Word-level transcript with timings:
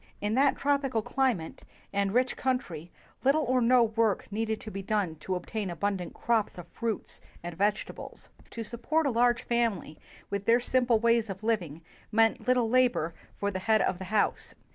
In 0.19 0.33
that 0.33 0.57
tropical 0.57 1.03
cli 1.03 1.31
mate 1.35 1.63
and 1.93 2.11
rich 2.11 2.35
country, 2.35 2.89
little 3.23 3.43
or 3.43 3.61
no 3.61 3.83
work 3.83 4.25
needed 4.31 4.59
to 4.61 4.71
be 4.71 4.81
done 4.81 5.15
to 5.17 5.35
obtain 5.35 5.69
abundant 5.69 6.15
crops 6.15 6.57
of 6.57 6.67
fruits 6.69 7.21
and 7.43 7.55
vegetables. 7.55 8.29
To 8.49 8.63
support 8.63 9.05
a 9.05 9.11
large 9.11 9.43
family 9.43 9.99
with 10.31 10.45
their 10.45 10.59
simple 10.59 10.97
ways 10.97 11.29
of 11.29 11.43
liv 11.43 11.61
ing 11.61 11.81
meant 12.11 12.47
little 12.47 12.67
labor 12.67 13.13
for 13.37 13.51
the 13.51 13.59
head 13.59 13.83
of 13.83 13.99
the 13.99 14.05
house. 14.05 14.55